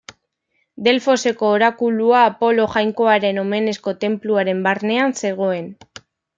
Delfoseko 0.87 1.51
orakulua 1.57 2.23
Apolo 2.31 2.67
jainkoaren 2.77 3.43
omenezko 3.45 3.95
tenpluaren 4.07 4.67
barnean 4.69 5.17
zegoen. 5.25 5.73